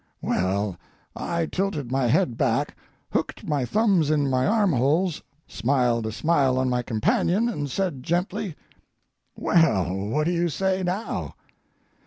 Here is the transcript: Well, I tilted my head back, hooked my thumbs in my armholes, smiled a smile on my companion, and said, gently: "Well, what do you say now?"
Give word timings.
Well, 0.23 0.77
I 1.15 1.45
tilted 1.45 1.91
my 1.91 2.07
head 2.07 2.35
back, 2.35 2.75
hooked 3.11 3.47
my 3.47 3.65
thumbs 3.65 4.09
in 4.09 4.27
my 4.31 4.47
armholes, 4.47 5.21
smiled 5.45 6.07
a 6.07 6.11
smile 6.11 6.57
on 6.57 6.71
my 6.71 6.81
companion, 6.81 7.47
and 7.47 7.69
said, 7.69 8.01
gently: 8.01 8.55
"Well, 9.35 9.95
what 10.07 10.23
do 10.23 10.31
you 10.31 10.49
say 10.49 10.81
now?" 10.81 11.35